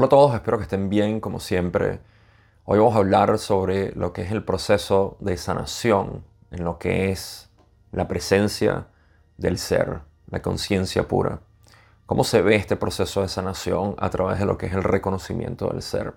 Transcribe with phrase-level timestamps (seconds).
[0.00, 1.98] Hola a todos, espero que estén bien como siempre.
[2.64, 6.22] Hoy vamos a hablar sobre lo que es el proceso de sanación
[6.52, 7.50] en lo que es
[7.90, 8.86] la presencia
[9.38, 11.40] del ser, la conciencia pura.
[12.06, 15.66] ¿Cómo se ve este proceso de sanación a través de lo que es el reconocimiento
[15.66, 16.14] del ser?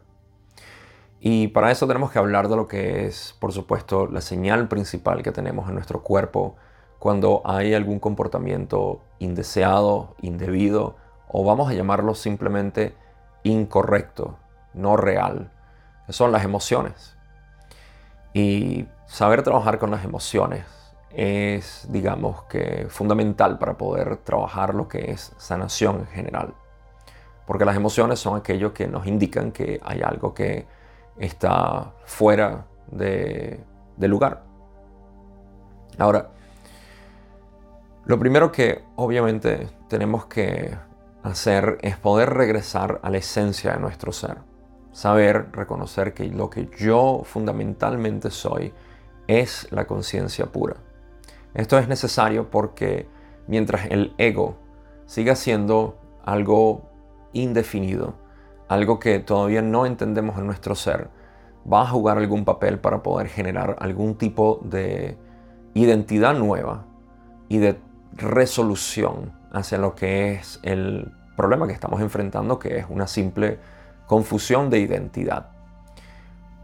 [1.20, 5.23] Y para eso tenemos que hablar de lo que es, por supuesto, la señal principal
[5.23, 6.56] que tenemos en nuestro cuerpo
[7.00, 13.00] cuando hay algún comportamiento indeseado, indebido, o vamos a llamarlo simplemente
[13.43, 14.37] incorrecto,
[14.73, 15.51] no real,
[16.09, 17.15] son las emociones.
[18.33, 20.65] Y saber trabajar con las emociones
[21.09, 26.54] es, digamos que, fundamental para poder trabajar lo que es sanación en general.
[27.45, 30.65] Porque las emociones son aquello que nos indican que hay algo que
[31.17, 33.59] está fuera de
[34.00, 34.44] lugar.
[35.97, 36.30] Ahora,
[38.05, 40.76] lo primero que obviamente tenemos que
[41.23, 44.38] hacer es poder regresar a la esencia de nuestro ser.
[44.91, 48.73] Saber, reconocer que lo que yo fundamentalmente soy
[49.27, 50.75] es la conciencia pura.
[51.53, 53.08] Esto es necesario porque
[53.47, 54.58] mientras el ego
[55.05, 56.89] siga siendo algo
[57.33, 58.16] indefinido,
[58.67, 61.09] algo que todavía no entendemos en nuestro ser,
[61.72, 65.17] va a jugar algún papel para poder generar algún tipo de
[65.73, 66.86] identidad nueva
[67.47, 67.80] y de
[68.14, 73.60] resolución hacia lo que es el problema que estamos enfrentando, que es una simple
[74.08, 75.52] confusión de identidad.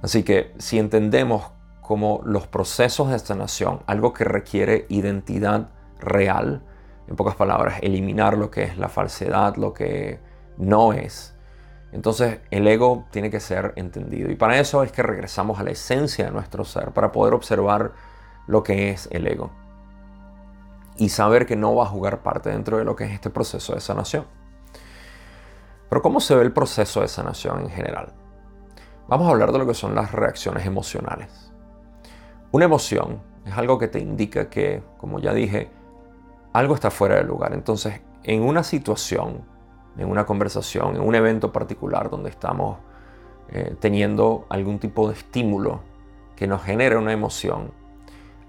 [0.01, 6.63] Así que si entendemos como los procesos de sanación, algo que requiere identidad real,
[7.07, 10.19] en pocas palabras, eliminar lo que es la falsedad, lo que
[10.57, 11.33] no es,
[11.93, 14.29] entonces el ego tiene que ser entendido.
[14.29, 17.93] Y para eso es que regresamos a la esencia de nuestro ser, para poder observar
[18.45, 19.51] lo que es el ego
[20.97, 23.73] y saber que no va a jugar parte dentro de lo que es este proceso
[23.73, 24.25] de sanación.
[25.89, 28.13] Pero ¿cómo se ve el proceso de sanación en general?
[29.07, 31.53] Vamos a hablar de lo que son las reacciones emocionales.
[32.51, 35.69] Una emoción es algo que te indica que, como ya dije,
[36.51, 37.53] algo está fuera de lugar.
[37.53, 39.45] Entonces, en una situación,
[39.97, 42.79] en una conversación, en un evento particular donde estamos
[43.49, 45.79] eh, teniendo algún tipo de estímulo
[46.35, 47.71] que nos genere una emoción,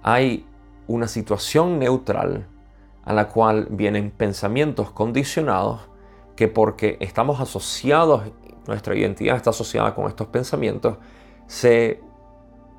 [0.03, 0.45] hay
[0.89, 2.49] una situación neutral
[3.05, 5.89] a la cual vienen pensamientos condicionados
[6.35, 8.23] que porque estamos asociados,
[8.67, 10.99] nuestra identidad está asociada con estos pensamientos,
[11.47, 12.03] se,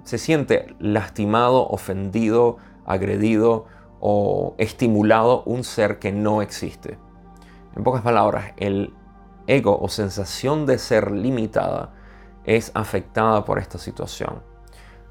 [0.03, 3.65] se siente lastimado, ofendido, agredido
[3.99, 6.97] o estimulado un ser que no existe.
[7.75, 8.93] En pocas palabras, el
[9.47, 11.93] ego o sensación de ser limitada
[12.45, 14.41] es afectada por esta situación.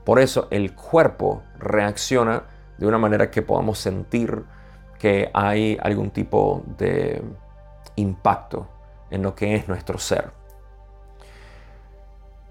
[0.04, 2.44] Por eso el cuerpo reacciona
[2.78, 4.44] de una manera que podamos sentir
[4.98, 7.22] que hay algún tipo de
[7.96, 8.68] impacto
[9.10, 10.30] en lo que es nuestro ser.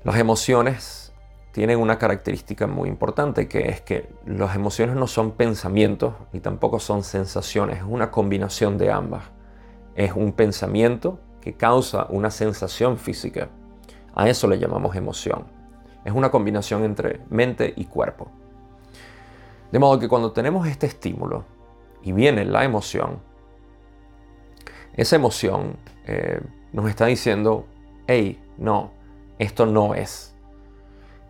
[0.04, 1.14] Las emociones
[1.52, 6.80] tienen una característica muy importante que es que las emociones no son pensamientos y tampoco
[6.80, 9.24] son sensaciones, es una combinación de ambas.
[9.96, 13.50] Es un pensamiento que causa una sensación física.
[14.14, 15.46] A eso le llamamos emoción.
[16.06, 18.30] Es una combinación entre mente y cuerpo.
[19.72, 21.46] De modo que cuando tenemos este estímulo
[22.02, 23.20] y viene la emoción,
[24.94, 26.42] esa emoción eh,
[26.72, 27.66] nos está diciendo,
[28.08, 28.92] hey, no,
[29.40, 30.36] esto no es.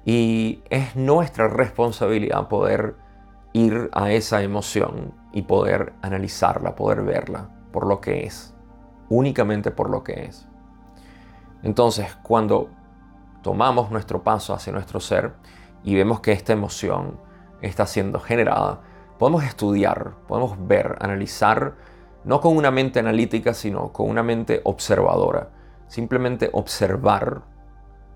[0.05, 2.95] Y es nuestra responsabilidad poder
[3.53, 8.53] ir a esa emoción y poder analizarla, poder verla por lo que es,
[9.09, 10.47] únicamente por lo que es.
[11.63, 12.69] Entonces, cuando
[13.41, 15.33] tomamos nuestro paso hacia nuestro ser
[15.83, 17.19] y vemos que esta emoción
[17.61, 18.81] está siendo generada,
[19.17, 21.75] podemos estudiar, podemos ver, analizar,
[22.23, 25.49] no con una mente analítica, sino con una mente observadora.
[25.87, 27.43] Simplemente observar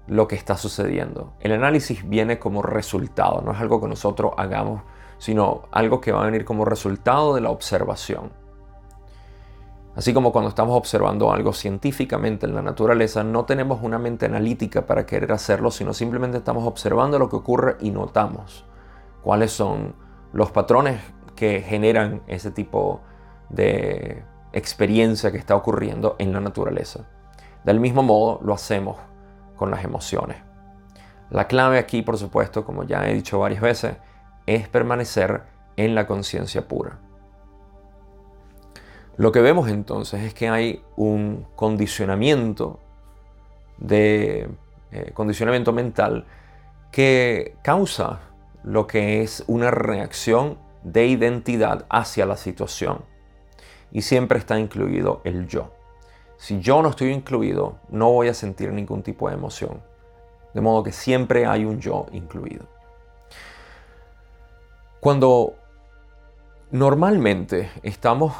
[0.07, 1.33] lo que está sucediendo.
[1.39, 4.81] El análisis viene como resultado, no es algo que nosotros hagamos,
[5.17, 8.33] sino algo que va a venir como resultado de la observación.
[9.95, 14.85] Así como cuando estamos observando algo científicamente en la naturaleza, no tenemos una mente analítica
[14.85, 18.65] para querer hacerlo, sino simplemente estamos observando lo que ocurre y notamos
[19.23, 19.95] cuáles son
[20.33, 21.01] los patrones
[21.35, 23.01] que generan ese tipo
[23.49, 24.23] de
[24.53, 27.07] experiencia que está ocurriendo en la naturaleza.
[27.63, 28.97] Del mismo modo lo hacemos
[29.55, 30.37] con las emociones.
[31.29, 33.97] La clave aquí, por supuesto, como ya he dicho varias veces,
[34.45, 35.43] es permanecer
[35.77, 36.99] en la conciencia pura.
[39.17, 42.79] Lo que vemos entonces es que hay un condicionamiento
[43.77, 44.49] de
[44.91, 46.25] eh, condicionamiento mental
[46.91, 48.19] que causa
[48.63, 53.03] lo que es una reacción de identidad hacia la situación.
[53.91, 55.71] Y siempre está incluido el yo.
[56.37, 59.81] Si yo no estoy incluido, no voy a sentir ningún tipo de emoción.
[60.53, 62.65] De modo que siempre hay un yo incluido.
[64.99, 65.55] Cuando
[66.71, 68.33] normalmente estamos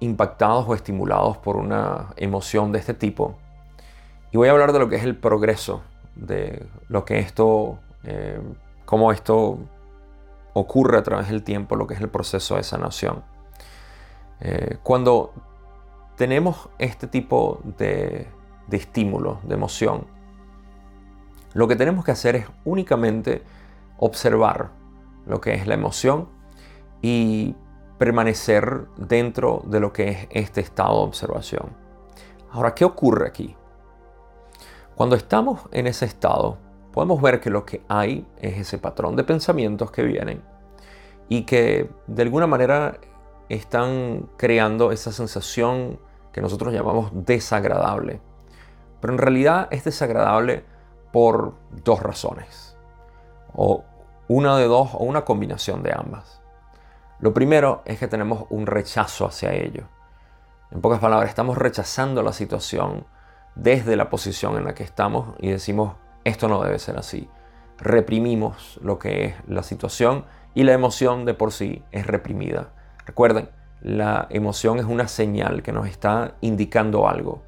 [0.00, 3.36] impactados o estimulados por una emoción de este tipo,
[4.30, 5.82] y voy a hablar de lo que es el progreso,
[6.14, 8.40] de lo que esto, eh,
[8.92, 9.58] cómo esto
[10.52, 13.24] ocurre a través del tiempo, lo que es el proceso de sanación.
[14.40, 15.32] Eh, cuando
[16.18, 18.28] tenemos este tipo de,
[18.66, 20.06] de estímulo, de emoción,
[21.54, 23.42] lo que tenemos que hacer es únicamente
[23.96, 24.72] observar
[25.24, 26.28] lo que es la emoción
[27.00, 27.56] y
[27.96, 31.74] permanecer dentro de lo que es este estado de observación.
[32.50, 33.56] Ahora, ¿qué ocurre aquí?
[34.96, 36.58] Cuando estamos en ese estado,
[36.92, 40.42] podemos ver que lo que hay es ese patrón de pensamientos que vienen
[41.28, 42.98] y que de alguna manera
[43.48, 45.98] están creando esa sensación
[46.32, 48.20] que nosotros llamamos desagradable.
[49.00, 50.64] Pero en realidad es desagradable
[51.12, 51.54] por
[51.84, 52.76] dos razones.
[53.54, 53.84] O
[54.28, 56.40] una de dos o una combinación de ambas.
[57.20, 59.84] Lo primero es que tenemos un rechazo hacia ello.
[60.70, 63.06] En pocas palabras, estamos rechazando la situación
[63.54, 67.28] desde la posición en la que estamos y decimos, esto no debe ser así.
[67.78, 70.24] Reprimimos lo que es la situación
[70.54, 72.72] y la emoción de por sí es reprimida.
[73.06, 73.48] Recuerden,
[73.80, 77.42] la emoción es una señal que nos está indicando algo.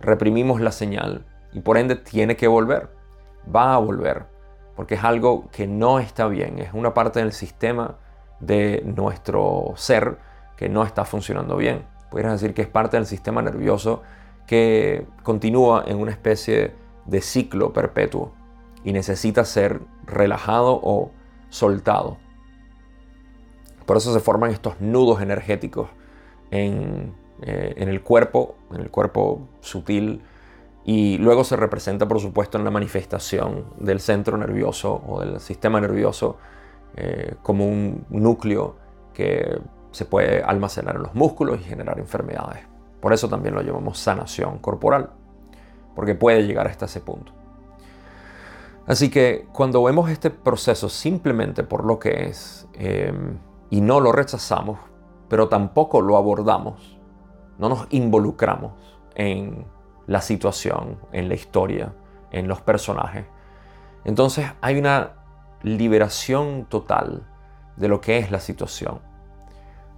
[0.00, 2.90] Reprimimos la señal y por ende tiene que volver.
[3.54, 4.34] Va a volver
[4.76, 7.96] porque es algo que no está bien, es una parte del sistema
[8.40, 10.18] de nuestro ser
[10.56, 11.86] que no está funcionando bien.
[12.10, 14.02] Podrías decir que es parte del sistema nervioso
[14.46, 16.74] que continúa en una especie
[17.06, 18.32] de ciclo perpetuo
[18.84, 21.10] y necesita ser relajado o
[21.48, 22.18] soltado.
[23.86, 25.90] Por eso se forman estos nudos energéticos
[26.50, 30.22] en, eh, en el cuerpo, en el cuerpo sutil,
[30.84, 35.80] y luego se representa, por supuesto, en la manifestación del centro nervioso o del sistema
[35.80, 36.36] nervioso
[36.96, 38.76] eh, como un núcleo
[39.14, 39.58] que
[39.92, 42.66] se puede almacenar en los músculos y generar enfermedades.
[43.00, 45.10] Por eso también lo llamamos sanación corporal,
[45.94, 47.32] porque puede llegar hasta ese punto.
[48.86, 53.38] Así que cuando vemos este proceso simplemente por lo que es em,
[53.70, 54.78] y no lo rechazamos,
[55.28, 56.98] pero tampoco lo abordamos,
[57.58, 58.72] no nos involucramos
[59.14, 59.66] en
[60.06, 61.94] la situación, en la historia,
[62.30, 63.24] en los personajes.
[64.04, 65.12] Entonces hay una
[65.62, 67.26] liberación total
[67.76, 69.00] de lo que es la situación.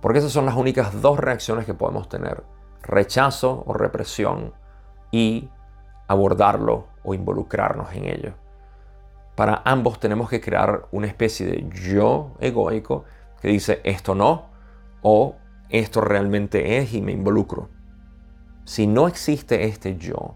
[0.00, 2.44] Porque esas son las únicas dos reacciones que podemos tener.
[2.82, 4.54] Rechazo o represión
[5.10, 5.50] y
[6.08, 8.32] abordarlo o involucrarnos en ello.
[9.34, 13.04] Para ambos tenemos que crear una especie de yo egoico
[13.40, 14.46] que dice esto no
[15.02, 15.36] o
[15.68, 17.68] esto realmente es y me involucro.
[18.64, 20.34] Si no existe este yo,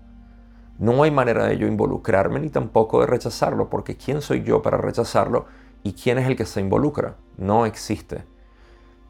[0.78, 4.78] no hay manera de yo involucrarme ni tampoco de rechazarlo, porque ¿quién soy yo para
[4.78, 5.46] rechazarlo
[5.82, 7.16] y quién es el que se involucra?
[7.36, 8.24] No existe.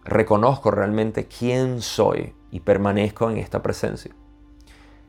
[0.04, 4.12] Reconozco realmente quién soy y permanezco en esta presencia.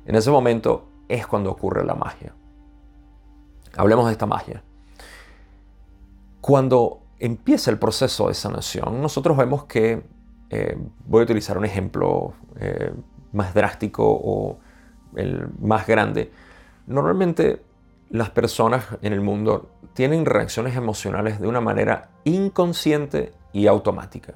[0.06, 2.34] En ese momento es cuando ocurre la magia.
[3.78, 4.64] Hablemos de esta magia.
[6.42, 10.04] Cuando empieza el proceso de sanación, nosotros vemos que,
[10.50, 12.94] eh, voy a utilizar un ejemplo eh,
[13.32, 14.60] más drástico o
[15.16, 16.32] el más grande,
[16.88, 17.62] normalmente
[18.10, 24.34] las personas en el mundo tienen reacciones emocionales de una manera inconsciente y automática.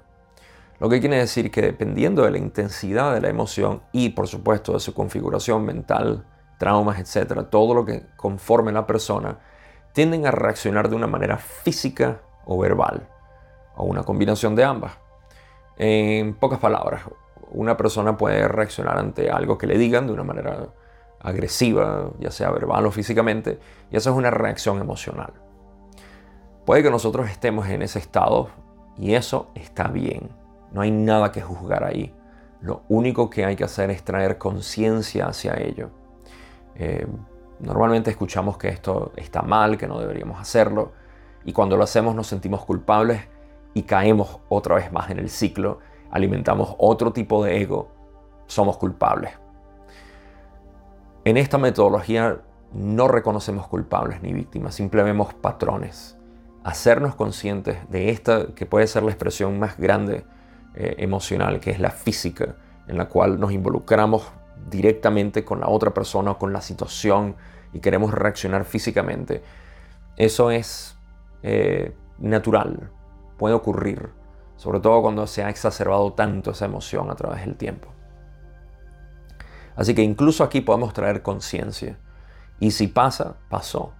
[0.79, 4.73] Lo que quiere decir que dependiendo de la intensidad de la emoción y por supuesto
[4.73, 6.25] de su configuración mental,
[6.57, 9.39] traumas, etcétera, todo lo que conforme la persona,
[9.93, 13.07] tienden a reaccionar de una manera física o verbal,
[13.75, 14.93] o una combinación de ambas.
[15.77, 17.03] En pocas palabras,
[17.51, 20.67] una persona puede reaccionar ante algo que le digan de una manera
[21.21, 23.59] agresiva, ya sea verbal o físicamente,
[23.91, 25.33] y eso es una reacción emocional.
[26.65, 28.49] Puede que nosotros estemos en ese estado
[28.97, 30.29] y eso está bien.
[30.71, 32.13] No hay nada que juzgar ahí.
[32.61, 35.91] Lo único que hay que hacer es traer conciencia hacia ello.
[36.75, 37.07] Eh,
[37.59, 40.91] normalmente escuchamos que esto está mal, que no deberíamos hacerlo,
[41.43, 43.21] y cuando lo hacemos nos sentimos culpables
[43.73, 45.79] y caemos otra vez más en el ciclo
[46.15, 47.89] alimentamos otro tipo de ego,
[48.47, 49.31] somos culpables.
[51.25, 52.39] En esta metodología
[52.73, 56.17] no reconocemos culpables ni víctimas, simplemente vemos patrones.
[56.63, 60.25] Hacernos conscientes de esta que puede ser la expresión más grande
[60.73, 62.55] eh, emocional, que es la física,
[62.87, 64.31] en la cual nos involucramos
[64.65, 67.35] directamente con la otra persona o con la situación
[67.73, 69.43] y queremos reaccionar físicamente.
[70.17, 70.97] Eso es
[71.43, 72.91] eh, natural,
[73.37, 74.09] puede ocurrir
[74.57, 77.89] sobre todo cuando se ha exacerbado tanto esa emoción a través del tiempo.
[79.75, 81.97] Así que incluso aquí podemos traer conciencia.
[82.59, 83.93] Y si pasa, pasó.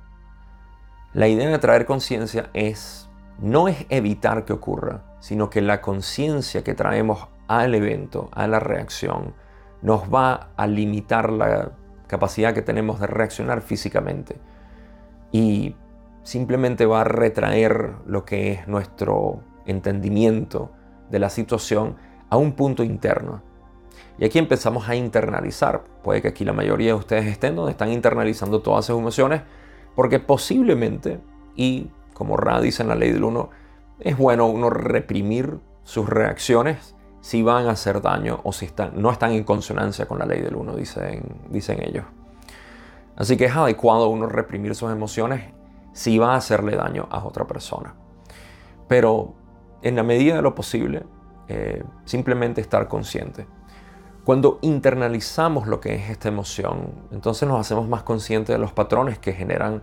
[1.13, 6.63] La idea de traer conciencia es no es evitar que ocurra, sino que la conciencia
[6.63, 9.33] que traemos al evento, a la reacción,
[9.85, 11.73] nos va a limitar la
[12.07, 14.35] capacidad que tenemos de reaccionar físicamente.
[15.31, 15.75] Y
[16.23, 20.71] simplemente va a retraer lo que es nuestro entendimiento
[21.11, 21.97] de la situación
[22.31, 23.43] a un punto interno.
[24.17, 25.83] Y aquí empezamos a internalizar.
[26.03, 29.43] Puede que aquí la mayoría de ustedes estén donde están internalizando todas esas emociones,
[29.95, 31.19] porque posiblemente,
[31.55, 33.51] y como Ra dice en la ley del uno,
[33.99, 39.09] es bueno uno reprimir sus reacciones si van a hacer daño o si están, no
[39.09, 42.05] están en consonancia con la ley del uno, dicen, dicen ellos.
[43.15, 45.51] Así que es adecuado uno reprimir sus emociones
[45.91, 47.95] si va a hacerle daño a otra persona.
[48.87, 49.33] Pero
[49.81, 51.01] en la medida de lo posible,
[51.47, 53.47] eh, simplemente estar consciente.
[54.23, 59.17] Cuando internalizamos lo que es esta emoción, entonces nos hacemos más conscientes de los patrones
[59.17, 59.81] que generan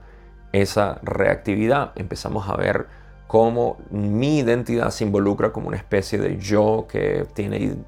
[0.53, 1.91] esa reactividad.
[1.97, 2.87] Empezamos a ver
[3.33, 7.79] cómo mi identidad se involucra como una especie de yo que tiene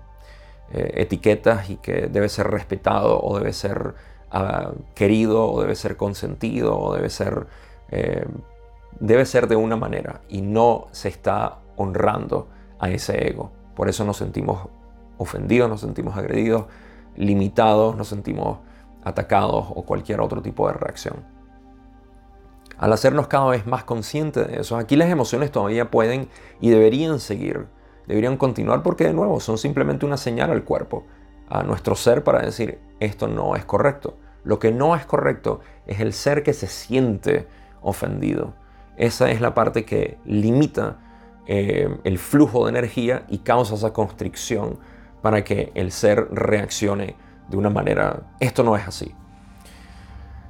[0.72, 3.92] eh, etiquetas y que debe ser respetado o debe ser
[4.30, 7.46] ah, querido o debe ser consentido o debe ser
[7.90, 8.24] eh,
[8.98, 12.48] debe ser de una manera y no se está honrando
[12.78, 13.52] a ese ego.
[13.76, 14.70] Por eso nos sentimos
[15.18, 16.64] ofendidos, nos sentimos agredidos,
[17.16, 18.60] limitados, nos sentimos
[19.04, 21.16] atacados o cualquier otro tipo de reacción.
[22.78, 26.28] Al hacernos cada vez más conscientes de eso, aquí las emociones todavía pueden
[26.60, 27.66] y deberían seguir,
[28.06, 31.04] deberían continuar porque de nuevo son simplemente una señal al cuerpo,
[31.48, 34.16] a nuestro ser para decir esto no es correcto.
[34.44, 37.46] Lo que no es correcto es el ser que se siente
[37.80, 38.54] ofendido.
[38.96, 40.98] Esa es la parte que limita
[41.46, 44.78] eh, el flujo de energía y causa esa constricción
[45.22, 47.16] para que el ser reaccione
[47.48, 49.14] de una manera, esto no es así.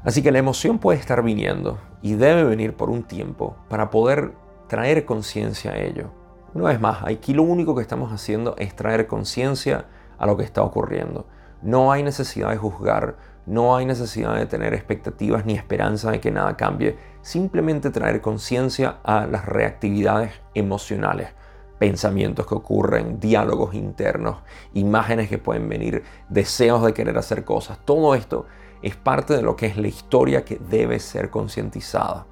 [0.04, 4.32] Así que la emoción puede estar viniendo y debe venir por un tiempo para poder
[4.68, 6.10] traer conciencia a ello.
[6.52, 9.86] Una vez más, aquí lo único que estamos haciendo es traer conciencia
[10.18, 11.26] a lo que está ocurriendo.
[11.62, 16.30] No hay necesidad de juzgar, no hay necesidad de tener expectativas ni esperanza de que
[16.30, 16.98] nada cambie.
[17.22, 21.30] Simplemente traer conciencia a las reactividades emocionales,
[21.78, 24.42] pensamientos que ocurren, diálogos internos,
[24.74, 27.78] imágenes que pueden venir, deseos de querer hacer cosas.
[27.86, 28.44] Todo esto
[28.84, 32.26] es parte de lo que es la historia que debe ser concientizada.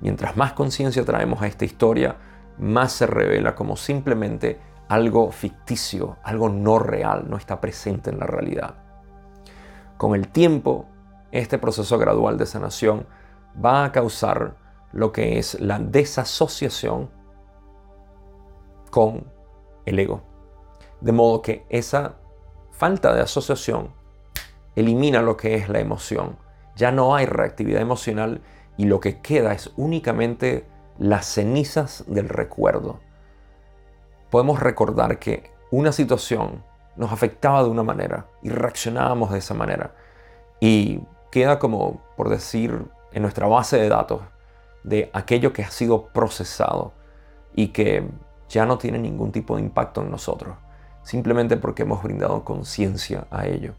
[0.00, 2.16] Mientras más conciencia traemos a esta historia,
[2.58, 8.26] más se revela como simplemente algo ficticio, algo no real, no está presente en la
[8.26, 8.74] realidad.
[9.96, 10.86] Con el tiempo,
[11.32, 13.06] este proceso gradual de sanación
[13.64, 14.56] va a causar
[14.92, 17.10] lo que es la desasociación
[18.90, 19.24] con
[19.86, 20.22] el ego.
[21.00, 22.16] De modo que esa
[22.72, 23.94] falta de asociación
[24.76, 26.36] elimina lo que es la emoción.
[26.76, 28.42] Ya no hay reactividad emocional
[28.76, 30.66] y lo que queda es únicamente
[30.98, 33.00] las cenizas del recuerdo.
[34.30, 36.62] Podemos recordar que una situación
[36.96, 39.94] nos afectaba de una manera y reaccionábamos de esa manera.
[40.60, 44.22] Y queda como, por decir, en nuestra base de datos
[44.84, 46.92] de aquello que ha sido procesado
[47.54, 48.06] y que
[48.48, 50.56] ya no tiene ningún tipo de impacto en nosotros,
[51.02, 53.74] simplemente porque hemos brindado conciencia a ello.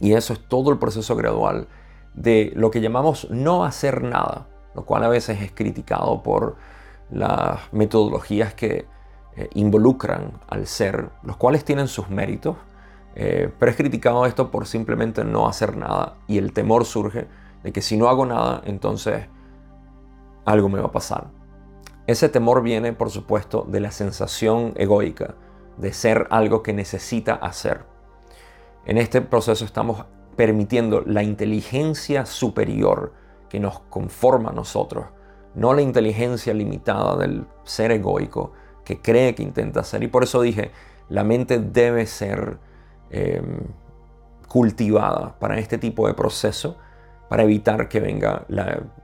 [0.00, 1.68] Y eso es todo el proceso gradual
[2.14, 6.56] de lo que llamamos no hacer nada, lo cual a veces es criticado por
[7.10, 8.86] las metodologías que
[9.36, 12.56] eh, involucran al ser, los cuales tienen sus méritos,
[13.14, 17.26] eh, pero es criticado esto por simplemente no hacer nada y el temor surge
[17.62, 19.26] de que si no hago nada, entonces
[20.44, 21.28] algo me va a pasar.
[22.06, 25.34] Ese temor viene, por supuesto, de la sensación egoica
[25.76, 27.84] de ser algo que necesita hacer.
[28.86, 30.04] En este proceso estamos
[30.36, 33.12] permitiendo la inteligencia superior
[33.48, 35.06] que nos conforma a nosotros,
[35.56, 38.52] no la inteligencia limitada del ser egoico,
[38.84, 40.04] que cree que intenta hacer.
[40.04, 40.70] Y por eso dije,
[41.08, 42.58] la mente debe ser
[43.10, 43.58] em,
[44.46, 46.76] cultivada para este tipo de proceso,
[47.28, 48.46] para evitar que venga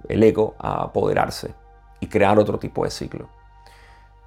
[0.08, 1.54] el ego a apoderarse
[1.98, 3.28] y crear otro tipo de ciclo.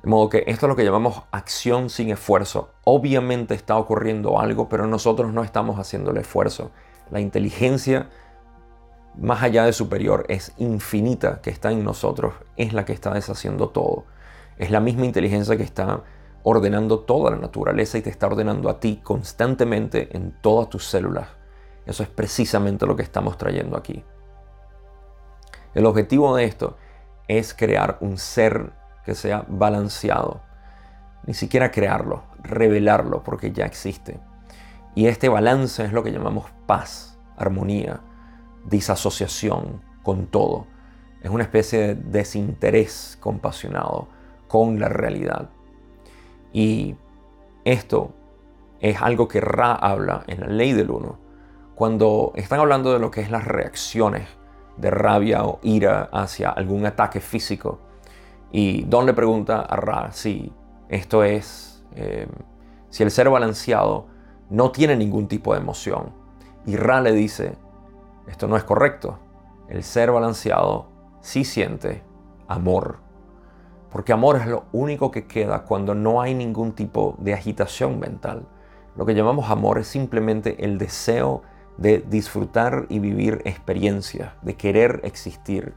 [0.06, 2.70] De modo que esto es lo que llamamos acción sin esfuerzo.
[2.84, 6.70] Obviamente está ocurriendo algo, pero nosotros no estamos haciendo el esfuerzo.
[7.10, 8.12] La inteligencia
[9.18, 13.70] más allá de superior es infinita que está en nosotros, es la que está deshaciendo
[13.70, 14.06] todo.
[14.60, 16.04] Es la misma inteligencia que está
[16.44, 21.30] ordenando toda la naturaleza y te está ordenando a ti constantemente en todas tus células.
[21.88, 24.04] Eso es precisamente lo que estamos trayendo aquí.
[25.74, 26.78] El objetivo de esto
[27.28, 30.42] es crear un ser que sea balanceado.
[31.26, 34.20] Ni siquiera crearlo, revelarlo porque ya existe.
[34.96, 38.02] Y este balance es lo que llamamos paz, armonía,
[38.66, 40.68] disasociación con todo.
[41.22, 44.08] Es una especie de desinterés compasionado
[44.48, 45.50] con la realidad.
[46.54, 46.96] Y
[47.66, 48.14] esto
[48.80, 51.18] es algo que Ra habla en la ley del uno,
[51.76, 54.28] cuando están hablando de lo que es las reacciones
[54.78, 57.80] de rabia o ira hacia algún ataque físico.
[58.58, 60.50] Y Don le pregunta a Ra si
[60.88, 62.26] esto es, eh,
[62.90, 64.08] si el ser balanceado
[64.50, 66.14] no tiene ningún tipo de emoción.
[66.66, 67.58] Y Ra le dice,
[68.28, 69.20] esto no es correcto.
[69.68, 70.88] El ser balanceado
[71.20, 72.02] sí siente
[72.48, 73.00] amor.
[73.92, 78.48] Porque amor es lo único que queda cuando no hay ningún tipo de agitación mental.
[78.96, 81.42] Lo que llamamos amor es simplemente el deseo
[81.76, 85.76] de disfrutar y vivir experiencias, de querer existir,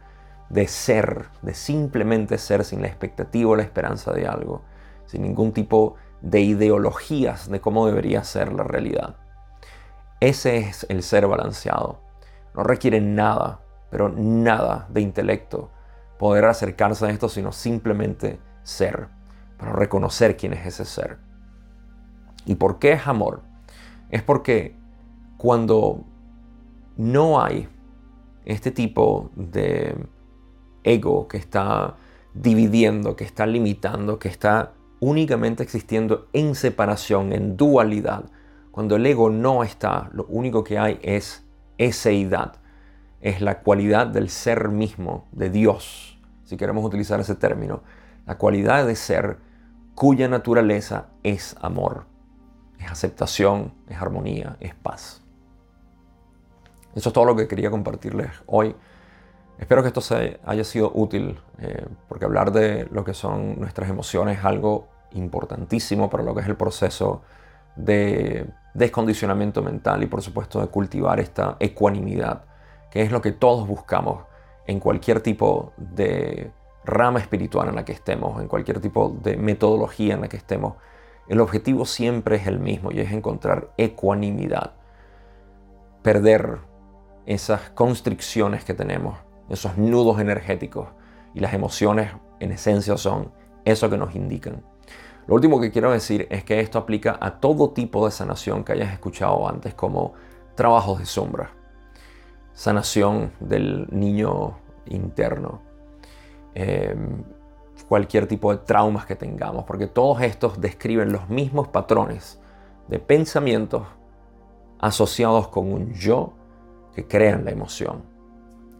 [0.50, 4.62] de ser, de simplemente ser sin la expectativa o la esperanza de algo,
[5.06, 9.16] sin ningún tipo de ideologías de cómo debería ser la realidad.
[10.20, 12.00] Ese es el ser balanceado.
[12.54, 15.70] No requiere nada, pero nada de intelecto
[16.18, 19.08] poder acercarse a esto, sino simplemente ser,
[19.56, 21.18] para reconocer quién es ese ser.
[22.44, 23.42] ¿Y por qué es amor?
[24.10, 24.76] Es porque
[25.36, 26.04] cuando
[26.96, 27.68] no hay
[28.44, 29.94] este tipo de
[30.84, 31.96] ego que está
[32.34, 38.24] dividiendo, que está limitando, que está únicamente existiendo en separación, en dualidad,
[38.70, 41.44] cuando el ego no está, lo único que hay es
[41.78, 42.54] eseidad,
[43.20, 47.82] es la cualidad del ser mismo, de Dios, si queremos utilizar ese término,
[48.26, 49.38] la cualidad de ser
[49.94, 52.06] cuya naturaleza es amor
[52.78, 55.22] es aceptación, es armonía, es paz.
[56.94, 58.74] Eso es todo lo que quería compartirles hoy.
[59.58, 60.00] Espero que esto
[60.44, 66.08] haya sido útil, eh, porque hablar de lo que son nuestras emociones es algo importantísimo
[66.08, 67.22] para lo que es el proceso
[67.74, 72.44] de descondicionamiento mental y por supuesto de cultivar esta ecuanimidad,
[72.90, 74.24] que es lo que todos buscamos
[74.66, 76.52] en cualquier tipo de
[76.84, 80.74] rama espiritual en la que estemos, en cualquier tipo de metodología en la que estemos
[81.28, 84.72] el objetivo siempre es el mismo y es encontrar ecuanimidad.
[86.02, 86.60] Perder
[87.26, 90.88] esas constricciones que tenemos, esos nudos energéticos
[91.34, 93.32] y las emociones en esencia son
[93.64, 94.62] eso que nos indican.
[95.26, 98.72] Lo último que quiero decir es que esto aplica a todo tipo de sanación que
[98.72, 100.14] hayas escuchado antes, como
[100.54, 101.50] trabajos de sombra,
[102.54, 105.60] sanación del niño interno,
[106.54, 107.22] em,
[107.88, 112.40] cualquier tipo de traumas que tengamos, porque todos estos describen los mismos patrones
[112.88, 113.86] de pensamientos
[114.80, 116.32] asociados con un yo
[116.94, 118.17] que crean la emoción.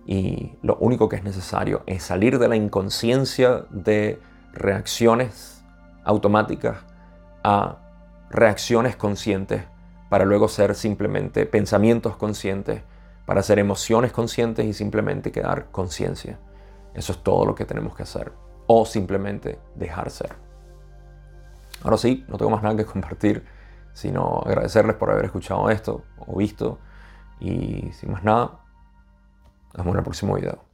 [0.08, 4.18] Y lo único que es necesario es salir de la inconsciencia de
[4.54, 5.62] reacciones
[6.02, 6.78] automáticas
[7.44, 7.76] a
[8.30, 9.64] reacciones conscientes
[10.08, 12.80] para luego ser simplemente pensamientos conscientes,
[13.26, 16.38] para ser emociones conscientes y simplemente quedar conciencia.
[16.94, 18.32] Eso es todo lo que tenemos que hacer
[18.66, 20.32] o simplemente dejar ser.
[21.84, 23.44] Ahora sí, no tengo más nada que compartir,
[23.92, 26.78] sino agradecerles por haber escuchado esto o visto.
[27.40, 28.60] Y sin más nada,
[29.74, 30.67] nos vemos en el próximo video.